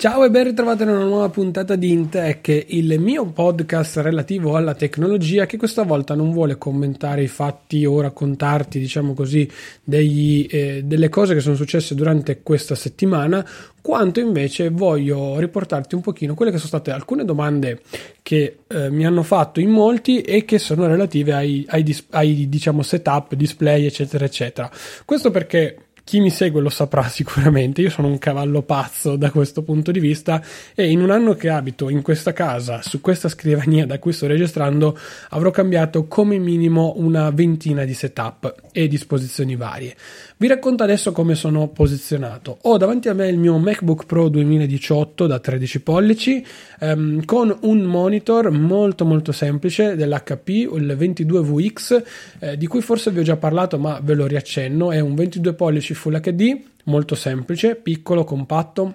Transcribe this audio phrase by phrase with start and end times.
[0.00, 4.74] Ciao e ben ritrovati in una nuova puntata di Intech, il mio podcast relativo alla
[4.74, 9.50] tecnologia che questa volta non vuole commentare i fatti o raccontarti, diciamo così,
[9.82, 13.44] degli, eh, delle cose che sono successe durante questa settimana,
[13.80, 17.80] quanto invece voglio riportarti un pochino quelle che sono state alcune domande
[18.22, 22.82] che eh, mi hanno fatto in molti e che sono relative ai, ai, ai diciamo
[22.82, 24.70] setup, display, eccetera, eccetera.
[25.04, 29.60] Questo perché chi mi segue lo saprà sicuramente, io sono un cavallo pazzo da questo
[29.60, 30.42] punto di vista
[30.74, 34.26] e in un anno che abito in questa casa, su questa scrivania da cui sto
[34.26, 34.98] registrando,
[35.28, 39.94] avrò cambiato come minimo una ventina di setup e disposizioni varie.
[40.38, 42.56] Vi racconto adesso come sono posizionato.
[42.62, 46.42] Ho davanti a me il mio MacBook Pro 2018 da 13 pollici
[46.80, 52.02] ehm, con un monitor molto molto semplice dell'HP, il 22VX,
[52.38, 55.52] eh, di cui forse vi ho già parlato ma ve lo riaccenno, è un 22
[55.52, 58.94] pollici Full HD, molto semplice, piccolo, compatto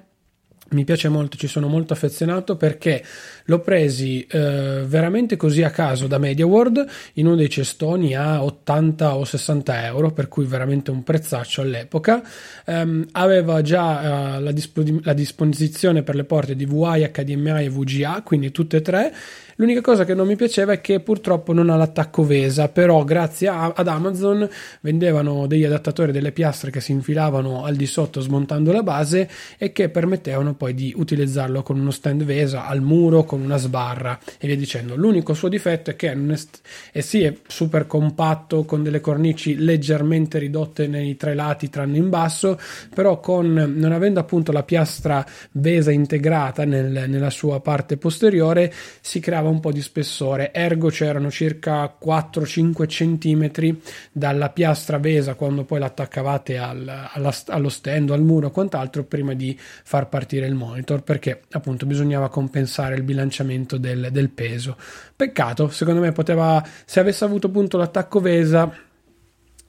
[0.74, 3.04] mi piace molto, ci sono molto affezionato perché
[3.46, 9.16] l'ho presi eh, veramente così a caso da MediaWorld in uno dei cestoni a 80
[9.16, 12.24] o 60 euro, per cui veramente un prezzaccio all'epoca.
[12.66, 17.70] Um, aveva già uh, la, disp- la disposizione per le porte di VI, HDMI e
[17.70, 19.14] VGA, quindi tutte e tre
[19.58, 23.50] L'unica cosa che non mi piaceva è che purtroppo non ha l'attacco Vesa, però grazie
[23.50, 24.50] a, ad Amazon
[24.82, 29.72] vendevano degli adattatori delle piastre che si infilavano al di sotto smontando la base e
[29.72, 34.48] che permettevano poi di utilizzarlo con uno stand Vesa al muro, con una sbarra e
[34.48, 34.96] via dicendo.
[34.96, 36.62] L'unico suo difetto è che non è, st-
[36.92, 42.10] è sì è super compatto con delle cornici leggermente ridotte nei tre lati tranne in
[42.10, 42.60] basso,
[42.94, 49.20] però con, non avendo appunto la piastra Vesa integrata nel, nella sua parte posteriore si
[49.20, 53.78] crea creava po' di spessore, ergo c'erano circa 4-5 cm
[54.12, 59.34] dalla piastra vesa quando poi l'attaccavate al, alla, allo stand al muro o quant'altro prima
[59.34, 64.78] di far partire il monitor perché appunto bisognava compensare il bilanciamento del, del peso.
[65.16, 68.92] Peccato, secondo me poteva, se avesse avuto appunto l'attacco vesa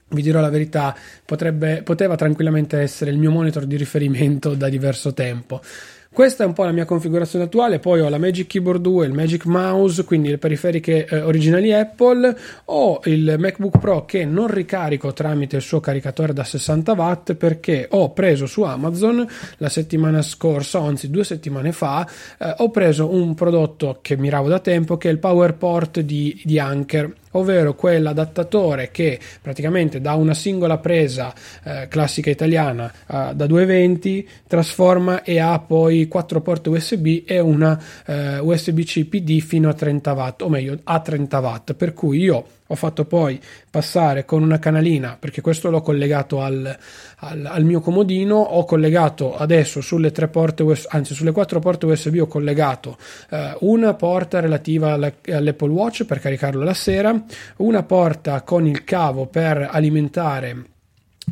[0.09, 0.95] vi dirò la verità,
[1.25, 5.61] potrebbe, poteva tranquillamente essere il mio monitor di riferimento da diverso tempo.
[6.15, 9.11] Questa è un po' la mia configurazione attuale, poi ho la Magic Keyboard 2, il
[9.11, 12.33] Magic Mouse, quindi le periferiche eh, originali Apple,
[12.63, 17.87] ho il MacBook Pro che non ricarico tramite il suo caricatore da 60 watt perché
[17.91, 19.27] ho preso su Amazon
[19.57, 22.07] la settimana scorsa, anzi due settimane fa,
[22.39, 26.57] eh, ho preso un prodotto che miravo da tempo che è il PowerPort di, di
[26.57, 34.27] Anker ovvero quell'adattatore che praticamente da una singola presa eh, classica italiana eh, da 220
[34.47, 40.13] trasforma e ha poi quattro porte USB e una eh, USB-C PD fino a 30
[40.13, 43.39] watt, o meglio a 30 watt, per cui io ho fatto poi
[43.69, 46.77] passare con una canalina perché questo l'ho collegato al,
[47.17, 52.17] al, al, mio comodino ho collegato adesso sulle tre porte anzi sulle quattro porte USB
[52.21, 52.97] ho collegato
[53.29, 57.23] eh, una porta relativa all'Apple Watch per caricarlo la sera
[57.57, 60.73] una porta con il cavo per alimentare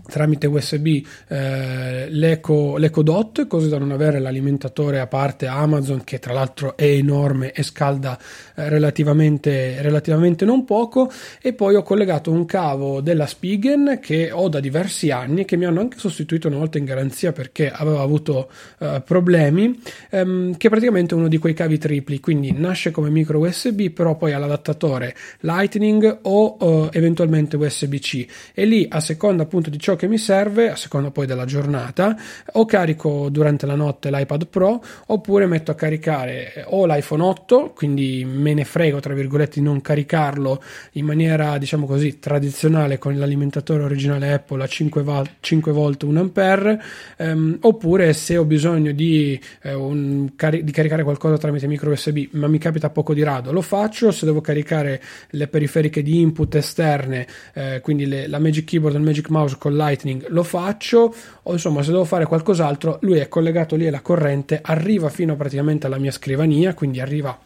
[0.07, 6.19] tramite USB eh, l'Eco, l'Eco Dot così da non avere l'alimentatore a parte Amazon che
[6.19, 8.17] tra l'altro è enorme e scalda
[8.55, 11.11] eh, relativamente, relativamente non poco.
[11.41, 15.65] E poi ho collegato un cavo della Spigen che ho da diversi anni che mi
[15.65, 18.49] hanno anche sostituito una volta in garanzia perché aveva avuto
[18.79, 19.79] eh, problemi
[20.09, 22.19] ehm, che è praticamente uno di quei cavi tripli.
[22.19, 28.65] Quindi nasce come micro USB però poi ha l'adattatore Lightning o eh, eventualmente USB-C e
[28.65, 32.15] lì a seconda appunto di ciò che mi serve, a seconda poi della giornata,
[32.53, 38.25] o carico durante la notte l'iPad Pro, oppure metto a caricare o l'iPhone 8, quindi
[38.25, 40.63] me ne frego, tra virgolette, di non caricarlo
[40.93, 46.17] in maniera, diciamo così, tradizionale con l'alimentatore originale Apple a 5, v- 5 volt 1
[46.17, 46.81] ampere,
[47.17, 52.29] ehm, oppure se ho bisogno di, eh, un, cari- di caricare qualcosa tramite micro USB,
[52.31, 55.01] ma mi capita poco di rado, lo faccio, se devo caricare
[55.31, 59.57] le periferiche di input esterne, eh, quindi le, la Magic Keyboard e il Magic Mouse
[59.59, 64.01] con Lightning, lo faccio, o insomma se devo fare qualcos'altro, lui è collegato lì alla
[64.01, 67.37] corrente, arriva fino praticamente alla mia scrivania, quindi arriva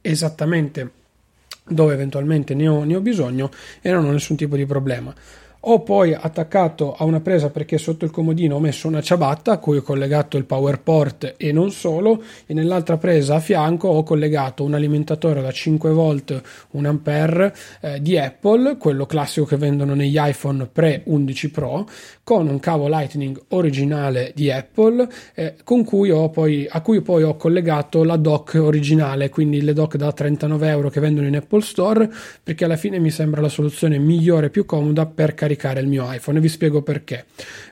[0.00, 0.90] esattamente
[1.66, 3.50] dove eventualmente ne ho, ne ho bisogno
[3.80, 5.14] e non ho nessun tipo di problema.
[5.64, 9.58] Ho poi attaccato a una presa perché sotto il comodino ho messo una ciabatta a
[9.58, 14.64] cui ho collegato il PowerPort e non solo e nell'altra presa a fianco ho collegato
[14.64, 20.16] un alimentatore da 5 volt 1 ampere eh, di Apple, quello classico che vendono negli
[20.18, 21.86] iPhone pre 11 Pro
[22.24, 28.02] con un cavo Lightning originale di Apple eh, cui poi, a cui poi ho collegato
[28.02, 32.10] la dock originale, quindi le dock da 39 euro che vendono in Apple Store
[32.42, 35.88] perché alla fine mi sembra la soluzione migliore e più comoda per caricare caricare il
[35.88, 37.24] mio iPhone e vi spiego perché.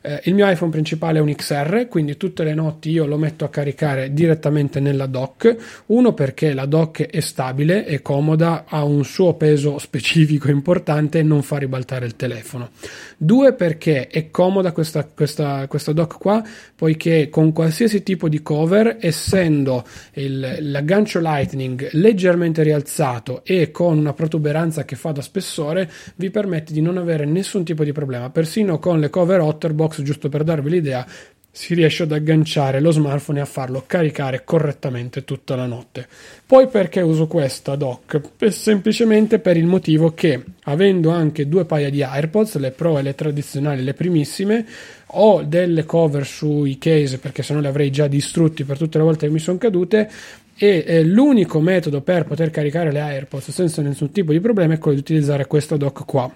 [0.03, 3.45] Eh, il mio iPhone principale è un XR, quindi tutte le notti io lo metto
[3.45, 5.85] a caricare direttamente nella dock.
[5.87, 11.23] Uno perché la dock è stabile, è comoda, ha un suo peso specifico importante e
[11.23, 12.71] non fa ribaltare il telefono.
[13.17, 16.43] Due perché è comoda questa, questa, questa dock qua,
[16.75, 19.85] poiché con qualsiasi tipo di cover, essendo
[20.15, 26.73] il, l'aggancio Lightning leggermente rialzato e con una protuberanza che fa da spessore, vi permette
[26.73, 28.31] di non avere nessun tipo di problema.
[28.31, 31.07] Persino con le cover Otterbox, giusto per darvi l'idea,
[31.51, 36.07] si riesce ad agganciare lo smartphone e a farlo caricare correttamente tutta la notte.
[36.47, 38.21] Poi perché uso questa dock?
[38.51, 43.15] semplicemente per il motivo che avendo anche due paia di AirPods, le Pro e le
[43.15, 44.65] tradizionali, le primissime,
[45.13, 49.05] ho delle cover sui case perché se no le avrei già distrutti per tutte le
[49.05, 50.09] volte che mi sono cadute
[50.55, 54.79] e eh, l'unico metodo per poter caricare le AirPods senza nessun tipo di problema è
[54.79, 56.33] quello di utilizzare questo dock qua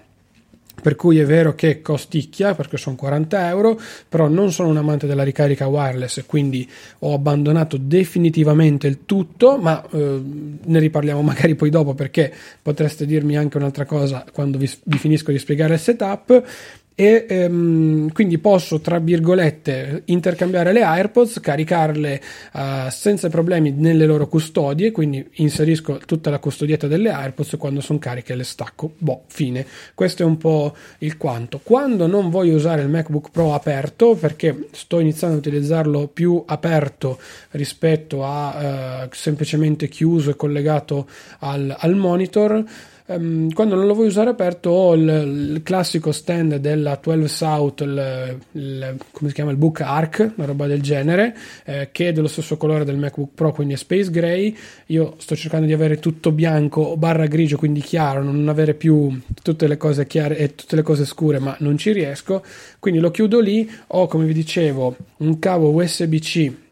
[0.81, 3.79] per cui è vero che costicchia perché sono 40 euro,
[4.09, 9.83] però non sono un amante della ricarica wireless, quindi ho abbandonato definitivamente il tutto, ma
[9.91, 10.21] eh,
[10.63, 15.31] ne riparliamo magari poi dopo perché potreste dirmi anche un'altra cosa quando vi, vi finisco
[15.31, 16.43] di spiegare il setup
[16.95, 22.21] e ehm, quindi posso tra virgolette intercambiare le AirPods, caricarle
[22.53, 22.59] uh,
[22.89, 27.99] senza problemi nelle loro custodie, quindi inserisco tutta la custodietta delle AirPods e quando sono
[27.99, 28.93] cariche le stacco.
[28.97, 29.65] Boh, fine.
[29.95, 31.59] Questo è un po' il quanto.
[31.63, 37.19] Quando non voglio usare il MacBook Pro aperto, perché sto iniziando ad utilizzarlo più aperto
[37.51, 41.07] rispetto a uh, semplicemente chiuso e collegato
[41.39, 42.63] al, al monitor,
[43.05, 47.81] Um, quando non lo vuoi usare aperto ho il, il classico stand della 12 South
[47.81, 51.35] il, il, come si chiama il Book Arc una roba del genere
[51.65, 54.55] eh, che è dello stesso colore del MacBook Pro quindi è Space Gray.
[54.87, 59.67] Io sto cercando di avere tutto bianco barra grigio quindi chiaro non avere più tutte
[59.67, 62.41] le cose chiare e tutte le cose scure ma non ci riesco.
[62.79, 63.69] Quindi lo chiudo lì.
[63.87, 66.62] Ho come vi dicevo un cavo USB-C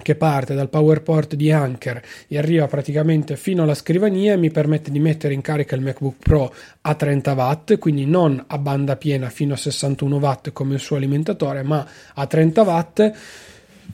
[0.00, 4.90] che parte dal PowerPort di Anker e arriva praticamente fino alla scrivania e mi permette
[4.90, 9.28] di mettere in carica il MacBook Pro a 30 watt, quindi non a banda piena
[9.28, 13.12] fino a 61 watt come il suo alimentatore, ma a 30 watt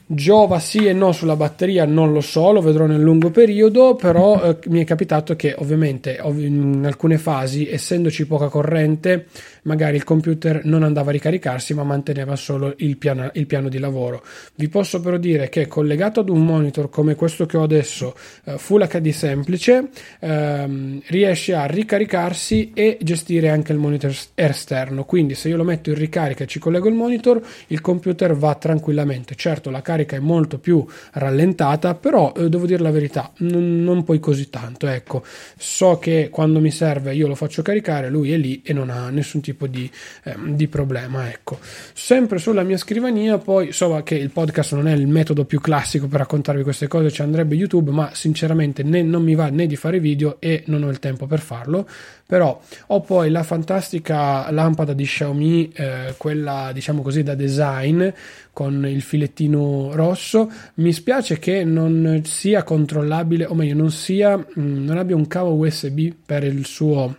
[0.06, 4.42] Giova sì e no sulla batteria, non lo so, lo vedrò nel lungo periodo, però
[4.42, 9.26] eh, mi è capitato che ovviamente in alcune fasi, essendoci poca corrente,
[9.62, 13.78] magari il computer non andava a ricaricarsi ma manteneva solo il piano, il piano di
[13.78, 14.22] lavoro.
[14.56, 18.58] Vi posso però dire che collegato ad un monitor come questo che ho adesso, eh,
[18.58, 19.88] Full HD semplice,
[20.20, 25.88] ehm, riesce a ricaricarsi e gestire anche il monitor esterno, quindi se io lo metto
[25.88, 29.34] in ricarica e ci collego il monitor, il computer va tranquillamente.
[29.34, 34.02] Certo, la carica è molto più rallentata, però eh, devo dire la verità, non, non
[34.02, 34.88] poi così tanto.
[34.88, 35.22] Ecco,
[35.56, 39.10] so che quando mi serve io lo faccio caricare, lui è lì e non ha
[39.10, 39.88] nessun tipo di,
[40.24, 41.28] eh, di problema.
[41.28, 41.58] Ecco,
[41.92, 46.08] sempre sulla mia scrivania, poi so che il podcast non è il metodo più classico
[46.08, 49.76] per raccontarvi queste cose, ci andrebbe YouTube, ma sinceramente né, non mi va né di
[49.76, 51.86] fare video e non ho il tempo per farlo.
[52.26, 58.08] Però ho poi la fantastica lampada di Xiaomi, eh, quella diciamo così da design
[58.52, 60.50] con il filettino rosso.
[60.74, 65.26] Mi spiace che non sia controllabile, o meglio, non sia, mh, mm, non abbia un
[65.26, 67.14] cavo USB per il suo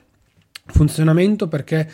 [0.66, 1.88] funzionamento perché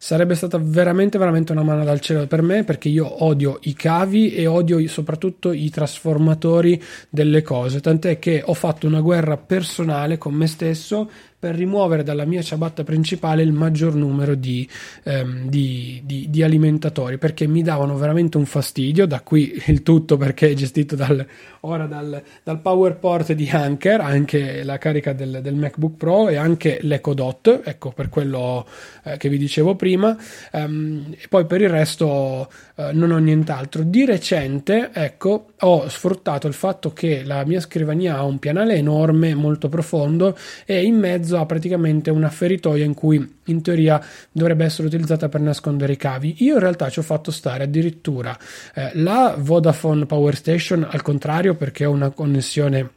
[0.00, 4.32] sarebbe stata veramente veramente una mano dal cielo per me perché io odio i cavi
[4.32, 10.34] e odio soprattutto i trasformatori delle cose tant'è che ho fatto una guerra personale con
[10.34, 14.68] me stesso per rimuovere dalla mia ciabatta principale il maggior numero di,
[15.04, 19.06] ehm, di, di, di alimentatori perché mi davano veramente un fastidio.
[19.06, 21.24] Da qui il tutto perché è gestito dal,
[21.60, 26.78] ora dal, dal PowerPort di Anker, anche la carica del, del MacBook Pro e anche
[26.82, 28.66] l'Echo Dot, ecco per quello
[29.04, 30.16] eh, che vi dicevo prima.
[30.52, 33.84] Um, e poi per il resto eh, non ho nient'altro.
[33.84, 39.34] Di recente, ecco, ho sfruttato il fatto che la mia scrivania ha un pianale enorme,
[39.34, 44.88] molto profondo e in mezzo ha praticamente una feritoia in cui in teoria dovrebbe essere
[44.88, 46.36] utilizzata per nascondere i cavi.
[46.38, 48.36] Io in realtà ci ho fatto stare addirittura
[48.74, 52.90] eh, la Vodafone Power Station al contrario perché ho una connessione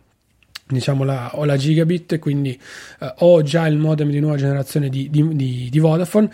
[0.71, 2.59] diciamo la, ho la gigabit quindi
[2.99, 6.29] eh, ho già il modem di nuova generazione di, di, di Vodafone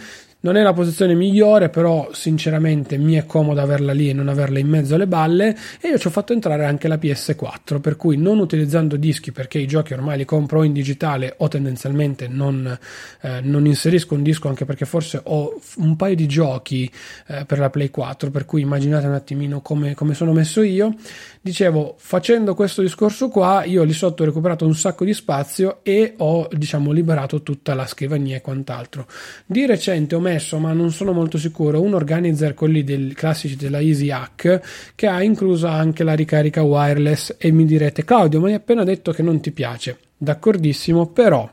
[0.48, 4.60] non è la posizione migliore, però sinceramente mi è comodo averla lì e non averla
[4.60, 8.16] in mezzo alle balle e io ci ho fatto entrare anche la PS4, per cui
[8.16, 12.80] non utilizzando dischi perché i giochi ormai li compro in digitale o tendenzialmente non,
[13.22, 16.90] eh, non inserisco un disco anche perché forse ho un paio di giochi
[17.28, 20.96] eh, per la Play 4, per cui immaginate un attimino come, come sono messo io.
[21.42, 26.14] Dicevo, facendo questo discorso qua, io lì sotto ho recuperato un sacco di spazio e
[26.18, 29.08] ho diciamo liberato tutta la scrivania e quant'altro.
[29.46, 33.80] Di recente ho messo, ma non sono molto sicuro, un organizer, quelli del, classici della
[33.80, 38.54] Easy Hack, che ha incluso anche la ricarica wireless e mi direte, Claudio, ma hai
[38.54, 39.98] appena detto che non ti piace.
[40.18, 41.50] D'accordissimo, però,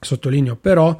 [0.00, 0.96] sottolineo però,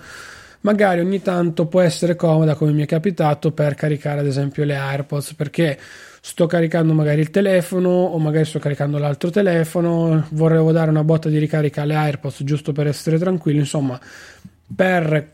[0.60, 4.76] magari ogni tanto può essere comoda, come mi è capitato, per caricare ad esempio le
[4.76, 5.78] AirPods, perché
[6.24, 11.28] sto caricando magari il telefono o magari sto caricando l'altro telefono, vorrei dare una botta
[11.28, 14.00] di ricarica alle AirPods giusto per essere tranquillo, insomma,
[14.74, 15.30] per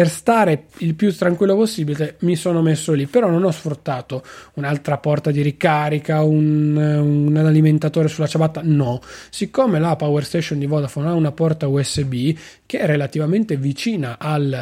[0.00, 3.04] per stare il più tranquillo possibile mi sono messo lì.
[3.04, 4.22] Però non ho sfruttato
[4.54, 9.02] un'altra porta di ricarica un, un alimentatore sulla ciabatta no.
[9.28, 14.56] Siccome la power station di Vodafone ha una porta USB che è relativamente vicina al,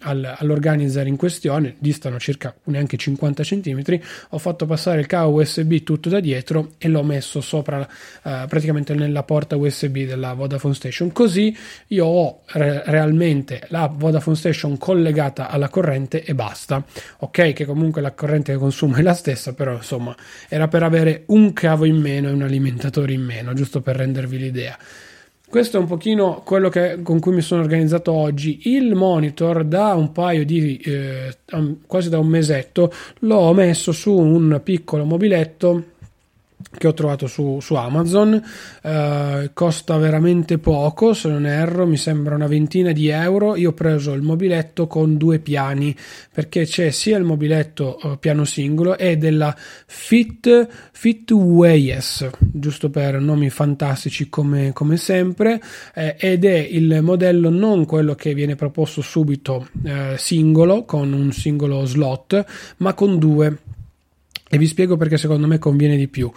[0.00, 3.82] al, all'organizer in questione distano circa neanche 50 cm
[4.30, 8.94] ho fatto passare il cavo USB tutto da dietro e l'ho messo sopra uh, praticamente
[8.94, 11.12] nella porta USB della Vodafone Station.
[11.12, 11.54] Così
[11.88, 16.82] io ho re- realmente la Vodafone Station collegata alla corrente e basta.
[17.18, 20.16] Ok, che comunque la corrente che consumo è la stessa, però insomma
[20.48, 24.38] era per avere un cavo in meno e un alimentatore in meno, giusto per rendervi
[24.38, 24.76] l'idea.
[25.50, 28.60] Questo è un pochino quello che, con cui mi sono organizzato oggi.
[28.72, 31.36] Il monitor da un paio di eh,
[31.86, 35.98] quasi da un mesetto l'ho messo su un piccolo mobiletto
[36.76, 38.42] che ho trovato su, su Amazon.
[38.82, 43.56] Uh, costa veramente poco se non erro mi sembra una ventina di euro.
[43.56, 45.94] Io ho preso il mobiletto con due piani
[46.32, 49.54] perché c'è sia il mobiletto uh, piano singolo e della
[49.86, 55.60] Fit Fitways giusto per nomi fantastici come, come sempre.
[55.94, 61.32] Eh, ed è il modello non quello che viene proposto subito eh, singolo con un
[61.32, 62.44] singolo slot
[62.78, 63.58] ma con due
[64.52, 66.30] e vi spiego perché secondo me conviene di più.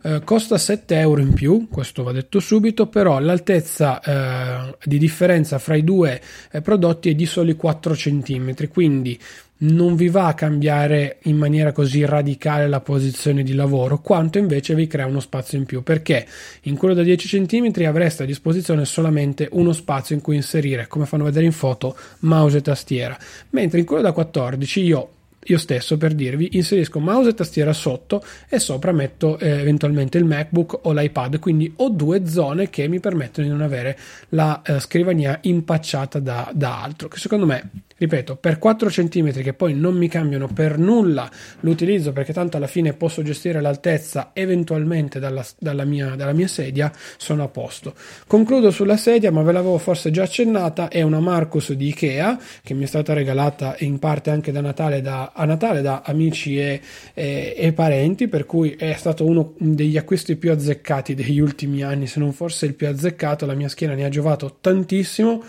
[0.00, 5.58] Eh, costa 7 euro in più, questo va detto subito, però l'altezza eh, di differenza
[5.58, 6.18] fra i due
[6.50, 9.18] eh, prodotti è di soli 4 cm, quindi
[9.60, 14.74] non vi va a cambiare in maniera così radicale la posizione di lavoro, quanto invece
[14.74, 16.26] vi crea uno spazio in più, perché
[16.62, 21.04] in quello da 10 cm avreste a disposizione solamente uno spazio in cui inserire, come
[21.04, 23.18] fanno vedere in foto, mouse e tastiera,
[23.50, 25.10] mentre in quello da 14 io
[25.44, 30.24] io stesso per dirvi inserisco mouse e tastiera sotto e sopra metto eh, eventualmente il
[30.24, 33.98] MacBook o l'iPad quindi ho due zone che mi permettono di non avere
[34.30, 39.52] la eh, scrivania impacciata da, da altro che secondo me ripeto, per 4 cm che
[39.52, 41.28] poi non mi cambiano per nulla
[41.60, 46.92] l'utilizzo perché tanto alla fine posso gestire l'altezza eventualmente dalla, dalla, mia, dalla mia sedia,
[47.16, 47.94] sono a posto.
[48.26, 52.74] Concludo sulla sedia, ma ve l'avevo forse già accennata, è una Marcus di Ikea che
[52.74, 56.80] mi è stata regalata in parte anche da Natale da, a Natale da amici e,
[57.14, 62.06] e, e parenti, per cui è stato uno degli acquisti più azzeccati degli ultimi anni,
[62.06, 65.42] se non forse il più azzeccato, la mia schiena ne ha giovato tantissimo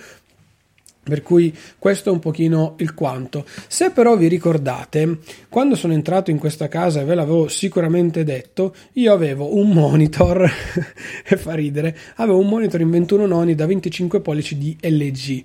[1.09, 3.45] per cui questo è un pochino il quanto.
[3.67, 8.73] Se però vi ricordate, quando sono entrato in questa casa e ve l'avevo sicuramente detto,
[8.93, 10.49] io avevo un monitor,
[11.27, 15.43] e fa ridere, avevo un monitor in 21 noni da 25 pollici di LG,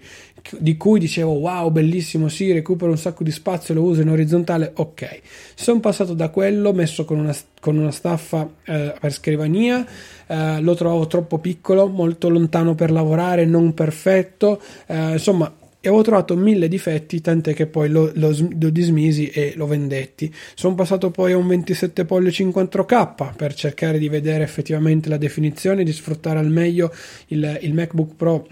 [0.58, 4.72] di cui dicevo wow bellissimo, sì, recupero un sacco di spazio, lo uso in orizzontale,
[4.74, 5.20] ok.
[5.54, 9.86] Sono passato da quello, messo con una, con una staffa eh, per scrivania,
[10.26, 16.36] eh, lo trovavo troppo piccolo, molto lontano per lavorare, non perfetto, eh, insomma avevo trovato
[16.36, 20.30] mille difetti, tant'è che poi lo, lo, lo, dismisi e lo vendetti.
[20.54, 25.16] Sono passato poi a un 27 pollici in 4K per cercare di vedere effettivamente la
[25.16, 26.92] definizione, di sfruttare al meglio
[27.28, 28.46] il, il MacBook Pro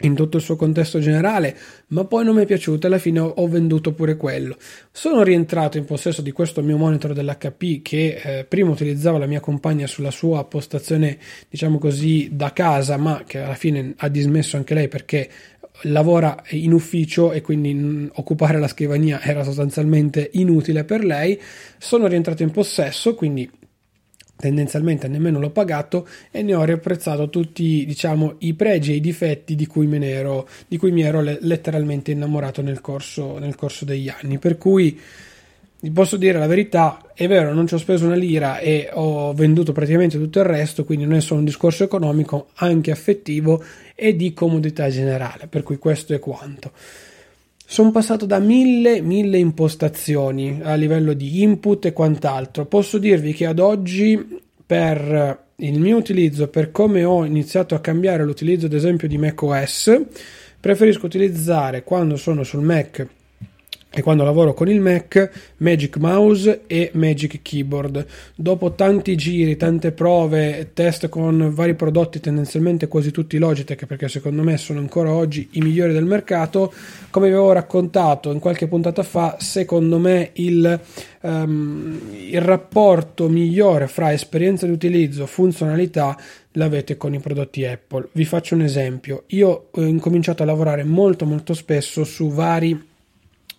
[0.00, 1.56] in tutto il suo contesto generale,
[1.88, 4.56] ma poi non mi è piaciuto e alla fine ho, venduto pure quello.
[4.90, 9.40] Sono rientrato in possesso di questo mio monitor dell'HP che eh, prima utilizzava la mia
[9.40, 14.74] compagna sulla sua postazione, diciamo così, da casa, ma che alla fine ha dismesso anche
[14.74, 15.30] lei perché
[15.82, 21.40] lavora in ufficio e quindi occupare la scrivania era sostanzialmente inutile per lei.
[21.78, 23.48] Sono rientrato in possesso, quindi
[24.44, 29.54] tendenzialmente nemmeno l'ho pagato e ne ho riapprezzato tutti diciamo i pregi e i difetti
[29.54, 34.36] di cui, ero, di cui mi ero letteralmente innamorato nel corso, nel corso degli anni.
[34.36, 35.00] Per cui
[35.80, 39.32] vi posso dire la verità è vero non ci ho speso una lira e ho
[39.32, 43.62] venduto praticamente tutto il resto quindi non è solo un discorso economico anche affettivo
[43.94, 46.72] e di comodità generale per cui questo è quanto
[47.66, 52.66] sono passato da mille, mille impostazioni a livello di input e quant'altro.
[52.66, 58.24] Posso dirvi che ad oggi, per il mio utilizzo, per come ho iniziato a cambiare
[58.24, 60.00] l'utilizzo, ad esempio, di macOS,
[60.60, 63.06] preferisco utilizzare quando sono sul Mac
[63.96, 68.04] e quando lavoro con il Mac Magic Mouse e Magic Keyboard.
[68.34, 74.42] Dopo tanti giri, tante prove, test con vari prodotti, tendenzialmente quasi tutti Logitech, perché secondo
[74.42, 76.72] me sono ancora oggi i migliori del mercato,
[77.10, 80.80] come vi avevo raccontato in qualche puntata fa, secondo me il,
[81.20, 86.18] um, il rapporto migliore fra esperienza di utilizzo, e funzionalità
[86.52, 88.08] l'avete con i prodotti Apple.
[88.12, 89.22] Vi faccio un esempio.
[89.28, 92.92] Io ho incominciato a lavorare molto molto spesso su vari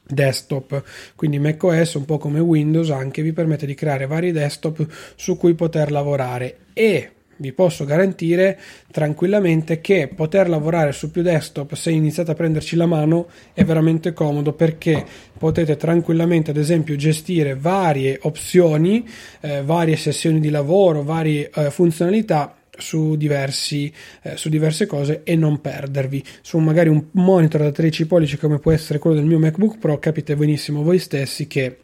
[0.08, 0.84] desktop.
[1.16, 4.86] Quindi macOS un po' come Windows anche vi permette di creare vari desktop
[5.16, 6.58] su cui poter lavorare.
[6.74, 8.58] E vi posso garantire
[8.92, 14.14] tranquillamente che poter lavorare su più desktop se iniziate a prenderci la mano è veramente
[14.14, 15.04] comodo perché
[15.38, 19.06] potete tranquillamente ad esempio gestire varie opzioni
[19.42, 23.92] eh, varie sessioni di lavoro varie eh, funzionalità su, diversi,
[24.22, 26.24] eh, su diverse cose e non perdervi.
[26.42, 30.00] Su magari un monitor da 13 pollici come può essere quello del mio MacBook Pro,
[30.00, 31.78] capite benissimo voi stessi che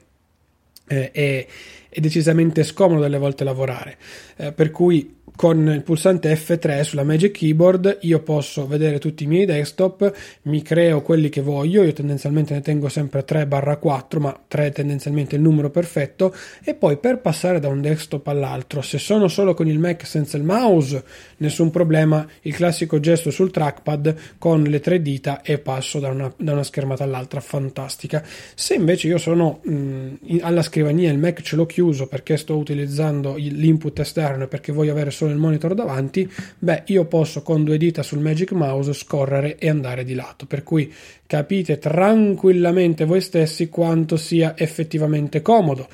[0.88, 1.48] eh, è,
[1.90, 3.98] è, decisamente scomodo delle volte lavorare.
[4.38, 9.26] Eh, per cui con il pulsante F3 sulla Magic Keyboard io posso vedere tutti i
[9.26, 10.14] miei desktop,
[10.44, 15.38] mi creo quelli che voglio, io tendenzialmente ne tengo sempre 3-4, ma 3 è tendenzialmente
[15.38, 16.32] il numero perfetto,
[16.64, 20.38] e poi per passare da un desktop all'altro, se sono solo con il Mac senza
[20.38, 21.04] il mouse,
[21.38, 26.32] nessun problema, il classico gesto sul trackpad con le tre dita e passo da una,
[26.38, 28.24] da una schermata all'altra, fantastica.
[28.54, 32.56] Se invece io sono mh, in, alla scrivania, il Mac ce l'ho chiuso perché sto
[32.56, 37.64] utilizzando l'input esterno e perché voglio avere solo il monitor davanti, beh, io posso con
[37.64, 40.46] due dita sul Magic Mouse scorrere e andare di lato.
[40.46, 40.94] Per cui
[41.26, 45.88] capite tranquillamente voi stessi quanto sia effettivamente comodo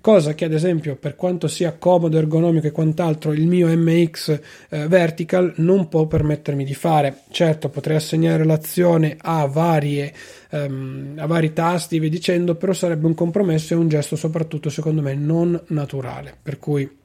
[0.00, 4.88] cosa che ad esempio per quanto sia comodo, ergonomico e quant'altro il mio MX eh,
[4.88, 7.22] Vertical non può permettermi di fare.
[7.30, 10.12] Certo potrei assegnare l'azione a, varie,
[10.50, 15.02] um, a vari tasti via dicendo, però sarebbe un compromesso e un gesto soprattutto secondo
[15.02, 16.98] me non naturale, per cui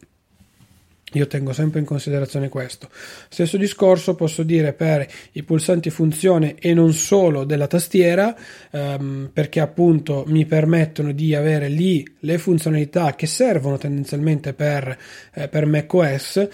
[1.17, 2.89] io tengo sempre in considerazione questo.
[3.29, 8.35] Stesso discorso posso dire per i pulsanti funzione e non solo della tastiera,
[8.71, 14.97] ehm, perché appunto mi permettono di avere lì le funzionalità che servono tendenzialmente per,
[15.33, 16.47] eh, per macOS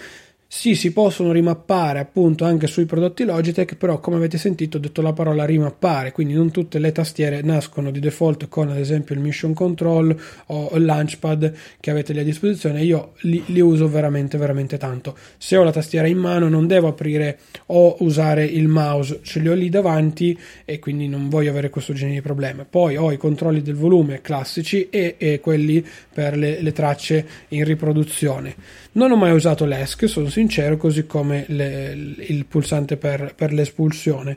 [0.54, 5.00] sì, si possono rimappare appunto anche sui prodotti Logitech, però come avete sentito ho detto
[5.00, 9.22] la parola rimappare, quindi non tutte le tastiere nascono di default con ad esempio il
[9.22, 10.14] Mission Control
[10.48, 15.16] o il Launchpad che avete lì a disposizione, io li, li uso veramente veramente tanto.
[15.38, 17.38] Se ho la tastiera in mano non devo aprire
[17.68, 21.94] o usare il mouse, ce li ho lì davanti e quindi non voglio avere questo
[21.94, 22.66] genere di problemi.
[22.68, 27.64] Poi ho i controlli del volume classici e, e quelli per le, le tracce in
[27.64, 28.81] riproduzione.
[28.92, 34.36] Non ho mai usato l'ESC, sono sincero, così come le, il pulsante per, per l'espulsione.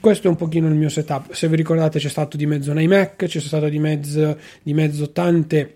[0.00, 1.32] Questo è un pochino il mio setup.
[1.32, 5.12] Se vi ricordate c'è stato di mezzo un iMac, c'è stato di mezzo, di mezzo
[5.12, 5.74] tante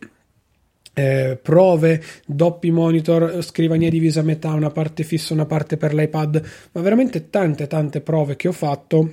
[0.95, 6.43] eh, prove, doppi monitor, scrivania divisa a metà, una parte fissa, una parte per l'iPad,
[6.73, 9.13] ma veramente tante tante prove che ho fatto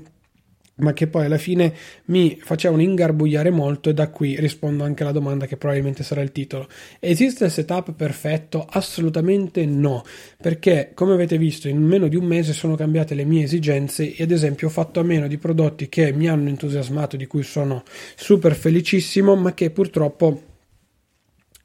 [0.75, 1.73] ma che poi alla fine
[2.05, 6.31] mi facevano ingarbugliare molto e da qui rispondo anche alla domanda che probabilmente sarà il
[6.31, 6.67] titolo.
[6.99, 8.65] Esiste il setup perfetto?
[8.69, 10.03] Assolutamente no,
[10.41, 14.23] perché come avete visto in meno di un mese sono cambiate le mie esigenze e
[14.23, 17.83] ad esempio ho fatto a meno di prodotti che mi hanno entusiasmato, di cui sono
[18.15, 20.49] super felicissimo, ma che purtroppo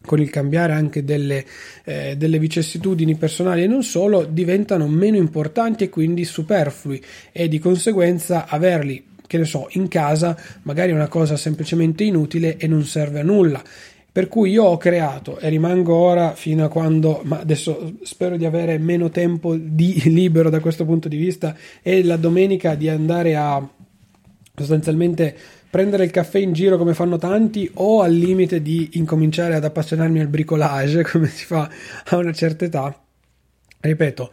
[0.07, 1.45] con il cambiare anche delle,
[1.85, 7.59] eh, delle, vicissitudini personali e non solo, diventano meno importanti e quindi superflui e di
[7.59, 12.85] conseguenza averli, che ne so, in casa magari è una cosa semplicemente inutile e non
[12.85, 13.62] serve a nulla.
[14.16, 18.47] Per cui io ho creato e rimango ora fino a quando, ma adesso spero di
[18.47, 23.37] avere meno tempo di libero da questo punto di vista e la domenica di andare
[23.37, 23.69] a
[24.55, 25.37] sostanzialmente
[25.77, 30.21] prendere il caffè in giro come fanno tanti o al limite di incominciare ad appassionarmi
[30.21, 31.69] al bricolage come si fa
[32.07, 32.99] a una certa età.
[33.79, 34.33] Ripeto,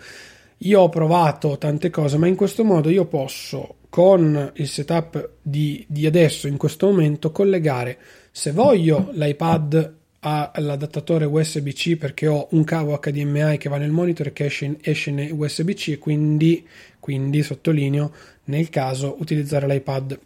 [0.59, 5.83] io ho provato tante cose, ma in questo modo io posso con il setup di,
[5.89, 7.97] di adesso, in questo momento, collegare
[8.31, 14.31] se voglio l'iPad all'adattatore USB-C perché ho un cavo HDMI che va nel monitor e
[14.31, 16.65] che esce esce in USB-C quindi,
[17.01, 18.13] quindi sottolineo
[18.45, 20.17] nel caso utilizzare l'iPad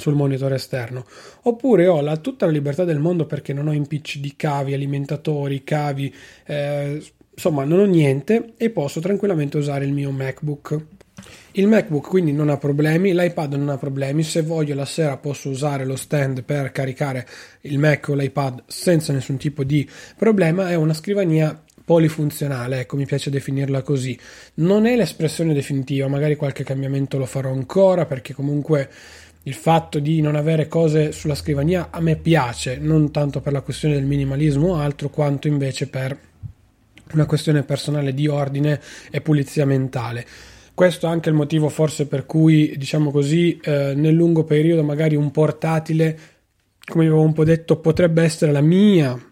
[0.00, 1.04] sul monitor esterno
[1.42, 5.62] oppure ho la, tutta la libertà del mondo perché non ho impicci di cavi alimentatori
[5.62, 6.12] cavi
[6.46, 10.98] eh, insomma non ho niente e posso tranquillamente usare il mio MacBook
[11.52, 15.50] il MacBook quindi non ha problemi, l'iPad non ha problemi, se voglio la sera posso
[15.50, 17.26] usare lo stand per caricare
[17.62, 23.04] il Mac o l'iPad senza nessun tipo di problema, è una scrivania polifunzionale, ecco mi
[23.04, 24.16] piace definirla così.
[24.54, 28.88] Non è l'espressione definitiva, magari qualche cambiamento lo farò ancora perché comunque
[29.44, 33.62] il fatto di non avere cose sulla scrivania a me piace, non tanto per la
[33.62, 36.18] questione del minimalismo o altro, quanto invece per
[37.12, 40.26] una questione personale di ordine e pulizia mentale.
[40.74, 45.16] Questo è anche il motivo forse per cui, diciamo così, eh, nel lungo periodo magari
[45.16, 46.18] un portatile,
[46.84, 49.29] come avevo un po' detto, potrebbe essere la mia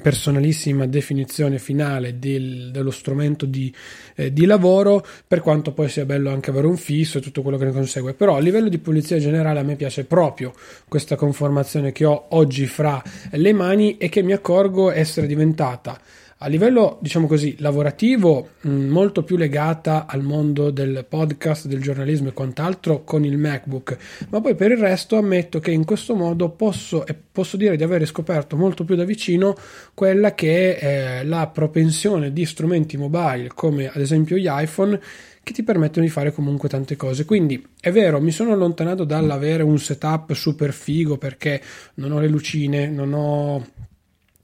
[0.00, 3.72] personalissima definizione finale del, dello strumento di,
[4.14, 7.58] eh, di, lavoro, per quanto poi sia bello anche avere un fisso e tutto quello
[7.58, 8.14] che ne consegue.
[8.14, 10.52] Però a livello di pulizia generale a me piace proprio
[10.88, 16.00] questa conformazione che ho oggi fra le mani e che mi accorgo essere diventata
[16.42, 22.28] a livello, diciamo così, lavorativo, mh, molto più legata al mondo del podcast, del giornalismo
[22.28, 23.98] e quant'altro con il MacBook,
[24.30, 27.82] ma poi per il resto ammetto che in questo modo posso, e posso dire di
[27.82, 29.54] aver scoperto molto più da vicino
[29.92, 34.98] quella che è la propensione di strumenti mobile come ad esempio gli iPhone
[35.42, 37.26] che ti permettono di fare comunque tante cose.
[37.26, 41.60] Quindi è vero, mi sono allontanato dall'avere un setup super figo perché
[41.94, 43.88] non ho le lucine, non ho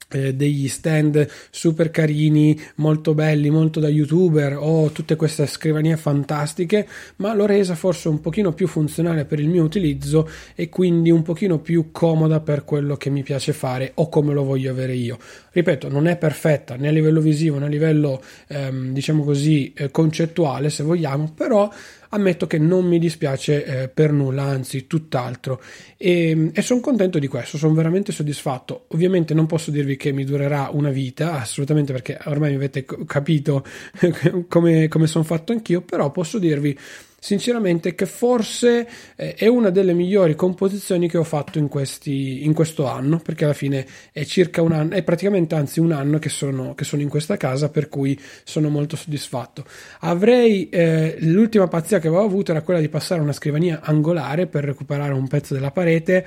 [0.09, 6.87] eh, degli stand super carini, molto belli, molto da youtuber o tutte queste scrivanie fantastiche,
[7.17, 11.23] ma l'ho resa forse un pochino più funzionale per il mio utilizzo e quindi un
[11.23, 15.17] pochino più comoda per quello che mi piace fare o come lo voglio avere io.
[15.51, 19.91] Ripeto, non è perfetta né a livello visivo né a livello ehm, diciamo così eh,
[19.91, 21.69] concettuale se vogliamo, però
[22.09, 25.61] ammetto che non mi dispiace eh, per nulla, anzi tutt'altro
[25.97, 28.85] e, e sono contento di questo, sono veramente soddisfatto.
[28.89, 33.65] Ovviamente non posso dirvi che mi durerà una vita, assolutamente perché ormai mi avete capito
[34.47, 36.77] come, come sono fatto anch'io, però posso dirvi
[37.19, 42.53] sinceramente che forse eh, è una delle migliori composizioni che ho fatto in, questi, in
[42.53, 46.29] questo anno perché alla fine è circa un anno è praticamente anzi un anno che
[46.29, 49.65] sono, che sono in questa casa per cui sono molto soddisfatto
[50.01, 54.63] avrei eh, l'ultima pazzia che avevo avuto era quella di passare una scrivania angolare per
[54.63, 56.25] recuperare un pezzo della parete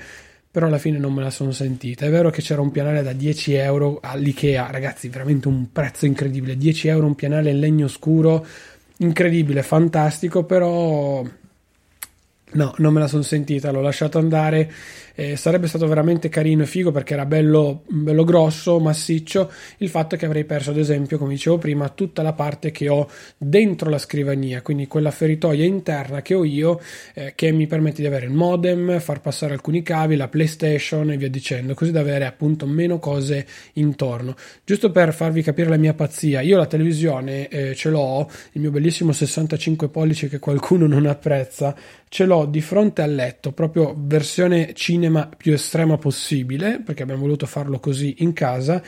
[0.51, 2.05] però alla fine non me la sono sentita.
[2.05, 6.57] È vero che c'era un pianale da 10 euro all'IKEA, ragazzi, veramente un prezzo incredibile.
[6.57, 8.45] 10 euro un pianale in legno scuro
[9.01, 11.23] incredibile, fantastico, però
[12.53, 14.71] no, non me la sono sentita, l'ho lasciato andare
[15.15, 19.51] eh, sarebbe stato veramente carino e figo perché era bello, bello grosso, massiccio.
[19.77, 22.89] Il fatto è che avrei perso, ad esempio, come dicevo prima, tutta la parte che
[22.89, 26.79] ho dentro la scrivania, quindi quella feritoia interna che ho io,
[27.13, 31.17] eh, che mi permette di avere il modem, far passare alcuni cavi, la PlayStation e
[31.17, 34.35] via dicendo, così da avere appunto meno cose intorno.
[34.63, 38.71] Giusto per farvi capire la mia pazzia, io la televisione eh, ce l'ho, il mio
[38.71, 41.75] bellissimo 65 pollici che qualcuno non apprezza,
[42.09, 44.71] ce l'ho di fronte al letto, proprio versione
[45.01, 48.83] cinema più estrema possibile, perché abbiamo voluto farlo così in casa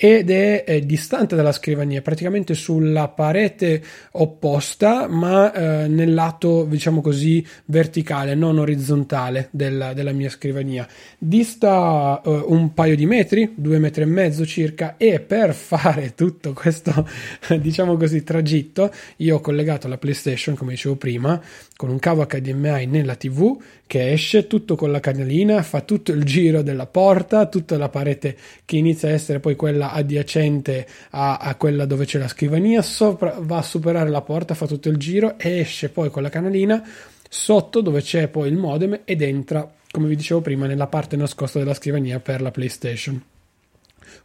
[0.00, 7.00] ed è, è, distante dalla scrivania, praticamente sulla parete opposta, ma eh, nel lato, diciamo
[7.00, 10.86] così, verticale, non orizzontale della, della mia scrivania.
[11.18, 16.52] Dista eh, un paio di metri, due metri e mezzo circa, e per fare tutto
[16.52, 17.08] questo,
[17.58, 21.42] diciamo così, tragitto, io ho collegato la PlayStation, come dicevo prima,
[21.78, 26.24] con un cavo HDMI nella TV che esce tutto con la canalina, fa tutto il
[26.24, 31.54] giro della porta, tutta la parete che inizia a essere poi quella adiacente a, a
[31.54, 35.38] quella dove c'è la scrivania, sopra, va a superare la porta, fa tutto il giro
[35.38, 36.84] e esce poi con la canalina
[37.28, 41.60] sotto dove c'è poi il modem ed entra, come vi dicevo prima, nella parte nascosta
[41.60, 43.37] della scrivania per la PlayStation.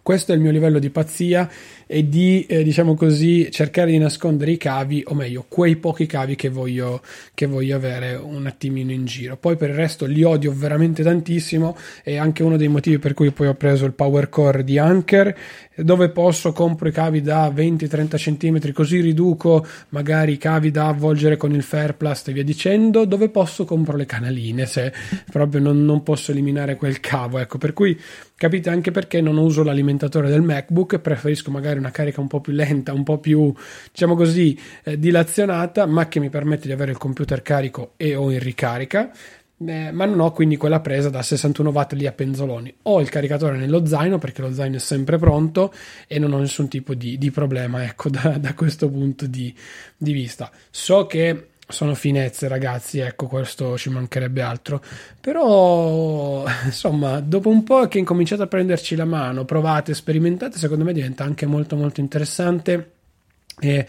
[0.03, 1.49] Questo è il mio livello di pazzia
[1.87, 6.35] e di, eh, diciamo così, cercare di nascondere i cavi, o meglio, quei pochi cavi
[6.35, 7.01] che voglio,
[7.33, 9.37] che voglio avere un attimino in giro.
[9.37, 13.31] Poi per il resto li odio veramente tantissimo e anche uno dei motivi per cui
[13.31, 15.37] poi ho preso il Power Core di Anker,
[15.77, 21.37] dove posso compro i cavi da 20-30 cm, così riduco magari i cavi da avvolgere
[21.37, 24.91] con il Fairplast e via dicendo, dove posso compro le canaline se
[25.31, 27.97] proprio non, non posso eliminare quel cavo, ecco, per cui
[28.35, 32.51] Capite anche perché non uso l'alimentatore del MacBook, preferisco magari una carica un po' più
[32.51, 33.53] lenta, un po' più,
[33.91, 38.31] diciamo così, eh, dilazionata, ma che mi permette di avere il computer carico e o
[38.31, 39.11] in ricarica.
[39.65, 42.73] Eh, ma non ho quindi quella presa da 61 watt lì a penzoloni.
[42.83, 45.73] Ho il caricatore nello zaino perché lo zaino è sempre pronto
[46.07, 49.53] e non ho nessun tipo di, di problema, ecco, da, da questo punto di,
[49.95, 50.51] di vista.
[50.69, 54.81] So che sono finezze, ragazzi, ecco, questo ci mancherebbe altro.
[55.19, 60.93] Però, insomma, dopo un po' che incominciate a prenderci la mano, provate, sperimentate, secondo me
[60.93, 62.91] diventa anche molto molto interessante
[63.59, 63.87] e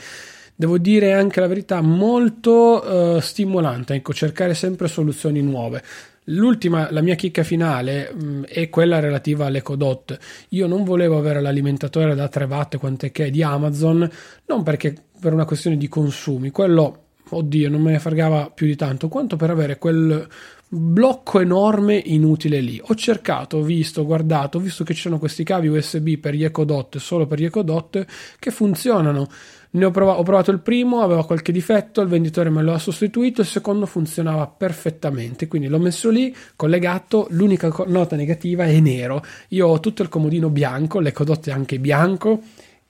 [0.54, 5.82] devo dire anche la verità molto uh, stimolante, ecco, cercare sempre soluzioni nuove.
[6.28, 10.18] L'ultima, la mia chicca finale mh, mm, è quella relativa all'EcoDot.
[10.50, 14.08] Io non volevo avere l'alimentatore da 3 watt quant'è che è di Amazon,
[14.46, 18.76] non perché per una questione di consumi, quello oddio, non me ne fregava più di
[18.76, 20.26] tanto, quanto per avere quel
[20.68, 22.80] blocco enorme inutile lì.
[22.82, 26.34] Ho cercato, ho visto, ho guardato, ho visto che ci sono questi cavi USB per
[26.34, 28.04] gli EcoDot, solo per gli EcoDot,
[28.38, 29.28] che funzionano.
[29.70, 32.78] Ne ho, provato, ho provato il primo, aveva qualche difetto, il venditore me lo ha
[32.78, 39.24] sostituito, il secondo funzionava perfettamente, quindi l'ho messo lì, collegato, l'unica nota negativa è nero.
[39.48, 42.40] Io ho tutto il comodino bianco, l'EcoDot è anche bianco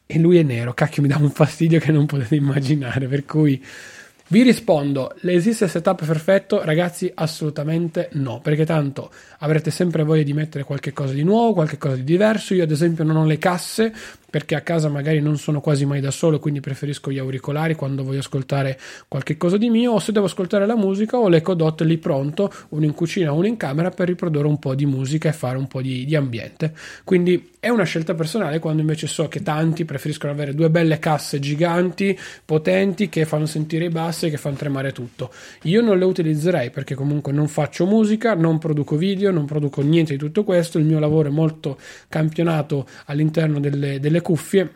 [0.04, 0.74] e lui è nero.
[0.74, 3.62] Cacchio, mi dà un fastidio che non potete immaginare, per cui
[4.28, 6.62] vi rispondo, esiste il setup perfetto?
[6.62, 9.10] Ragazzi, assolutamente no, perché tanto
[9.40, 12.54] avrete sempre voglia di mettere qualche cosa di nuovo, qualche cosa di diverso.
[12.54, 13.92] Io ad esempio non ho le casse
[14.34, 18.02] perché a casa magari non sono quasi mai da solo, quindi preferisco gli auricolari quando
[18.02, 21.82] voglio ascoltare qualche cosa di mio o se devo ascoltare la musica ho l'Eco Dot
[21.82, 25.32] lì pronto, uno in cucina, uno in camera per riprodurre un po' di musica e
[25.32, 26.74] fare un po' di, di ambiente.
[27.04, 31.38] Quindi è una scelta personale quando invece so che tanti preferiscono avere due belle casse
[31.38, 35.30] giganti, potenti, che fanno sentire i bassi e che fanno tremare tutto.
[35.62, 40.12] Io non le utilizzerei perché comunque non faccio musica, non produco video, non produco niente
[40.12, 44.68] di tutto questo, il mio lavoro è molto campionato all'interno delle, delle cuffie,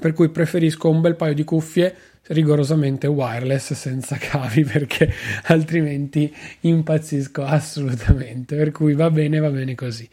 [0.00, 1.94] per cui preferisco un bel paio di cuffie
[2.28, 5.12] rigorosamente wireless senza cavi perché
[5.44, 8.56] altrimenti impazzisco assolutamente.
[8.56, 10.08] Per cui va bene va bene così.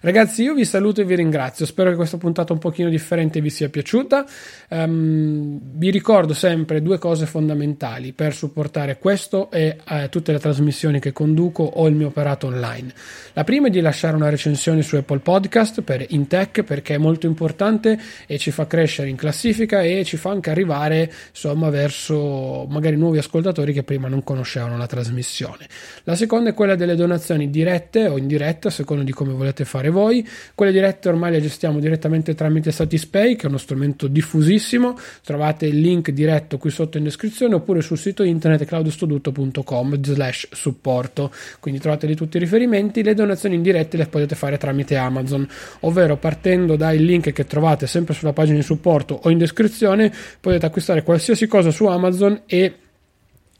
[0.00, 1.66] Ragazzi io vi saluto e vi ringrazio.
[1.66, 4.24] Spero che questa puntata un pochino differente vi sia piaciuta.
[4.68, 11.00] Um, vi ricordo sempre due cose fondamentali per supportare questo e eh, tutte le trasmissioni
[11.00, 12.92] che conduco o il mio operato online.
[13.32, 17.26] La prima è di lasciare una recensione su Apple Podcast per Intech perché è molto
[17.26, 22.66] importante e ci fa crescere in classifica e ci fa anche arrivare insomma insomma verso
[22.68, 25.66] magari nuovi ascoltatori che prima non conoscevano la trasmissione.
[26.04, 29.88] La seconda è quella delle donazioni dirette o indirette, a seconda di come volete fare
[29.88, 30.26] voi.
[30.54, 34.96] Quelle dirette ormai le gestiamo direttamente tramite Satispay, che è uno strumento diffusissimo.
[35.24, 41.32] Trovate il link diretto qui sotto in descrizione oppure sul sito internet claudiostoduto.com slash supporto.
[41.58, 43.02] Quindi trovate lì tutti i riferimenti.
[43.02, 45.48] Le donazioni indirette le potete fare tramite Amazon,
[45.80, 50.66] ovvero partendo dai link che trovate sempre sulla pagina di supporto o in descrizione potete
[50.66, 52.74] acquistare qualsiasi qualsiasi cosa su Amazon e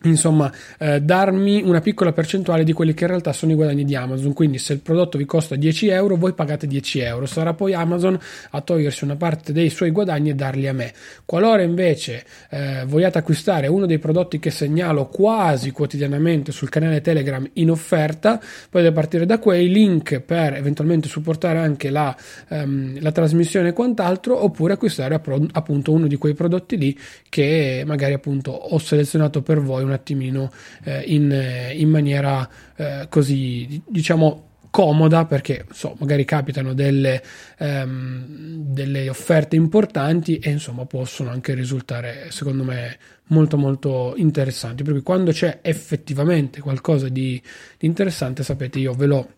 [0.03, 3.95] insomma eh, darmi una piccola percentuale di quelli che in realtà sono i guadagni di
[3.95, 4.33] Amazon.
[4.33, 7.27] Quindi se il prodotto vi costa 10 euro voi pagate 10 euro.
[7.27, 8.19] Sarà poi Amazon
[8.51, 10.93] a togliersi una parte dei suoi guadagni e darli a me.
[11.25, 17.49] Qualora invece eh, vogliate acquistare uno dei prodotti che segnalo quasi quotidianamente sul canale Telegram
[17.55, 22.15] in offerta potete partire da quei link per eventualmente supportare anche la,
[22.49, 28.13] ehm, la trasmissione e quant'altro oppure acquistare appunto uno di quei prodotti lì che magari
[28.13, 30.53] appunto ho selezionato per voi un attimino
[30.85, 37.23] eh, in, eh, in, maniera eh, così diciamo comoda perché so, magari capitano delle,
[37.57, 38.27] ehm,
[38.75, 44.83] delle offerte importanti e insomma possono anche risultare secondo me molto molto interessanti.
[44.83, 47.41] Perché quando c'è effettivamente qualcosa di,
[47.79, 49.31] di interessante sapete io ve lo,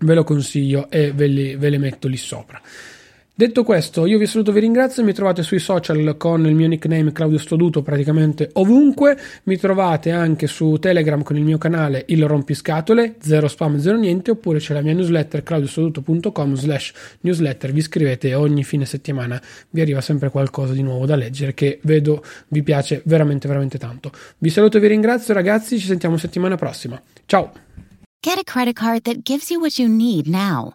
[0.00, 2.60] ve lo consiglio e ve, li, ve le metto lì sopra
[3.32, 7.10] Detto questo, io vi saluto, vi ringrazio, mi trovate sui social con il mio nickname
[7.10, 13.14] Claudio Stoduto praticamente ovunque, mi trovate anche su Telegram con il mio canale Il Rompiscatole,
[13.18, 18.62] zero spam, zero niente, oppure c'è la mia newsletter claudiostoduto.com slash newsletter, vi iscrivete ogni
[18.62, 19.40] fine settimana
[19.70, 24.12] vi arriva sempre qualcosa di nuovo da leggere che vedo vi piace veramente veramente tanto.
[24.36, 27.00] Vi saluto e vi ringrazio ragazzi, ci sentiamo settimana prossima.
[27.24, 27.52] Ciao!
[28.22, 30.74] Get a credit card that gives you what you need now.